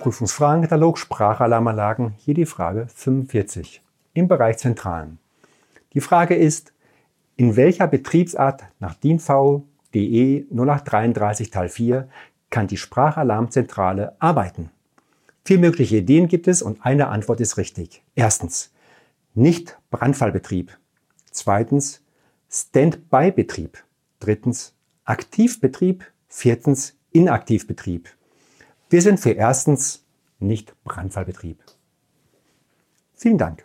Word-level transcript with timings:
Prüfungsfragenkatalog 0.00 0.96
Sprachalarmanlagen, 0.96 2.14
hier 2.16 2.32
die 2.32 2.46
Frage 2.46 2.86
45 2.94 3.82
im 4.14 4.28
Bereich 4.28 4.56
Zentralen. 4.56 5.18
Die 5.92 6.00
Frage 6.00 6.34
ist, 6.34 6.72
in 7.36 7.54
welcher 7.54 7.86
Betriebsart 7.86 8.64
nach 8.80 8.94
DIN 8.94 9.20
V 9.20 9.64
DE 9.94 10.46
0833 10.50 11.50
Teil 11.50 11.68
4 11.68 12.08
kann 12.48 12.66
die 12.66 12.78
Sprachalarmzentrale 12.78 14.16
arbeiten? 14.18 14.70
Vier 15.44 15.58
mögliche 15.58 15.98
Ideen 15.98 16.28
gibt 16.28 16.48
es 16.48 16.62
und 16.62 16.84
eine 16.84 17.08
Antwort 17.08 17.40
ist 17.40 17.58
richtig. 17.58 18.02
Erstens, 18.14 18.72
nicht 19.34 19.78
Brandfallbetrieb. 19.90 20.76
Zweitens, 21.30 22.02
Standby-Betrieb. 22.50 23.84
Drittens, 24.18 24.74
Aktivbetrieb. 25.04 26.04
Viertens, 26.28 26.96
Inaktivbetrieb. 27.12 28.08
Wir 28.90 29.02
sind 29.02 29.20
für 29.20 29.30
erstens 29.30 30.04
nicht 30.40 30.74
Brandfallbetrieb. 30.82 31.62
Vielen 33.14 33.38
Dank. 33.38 33.64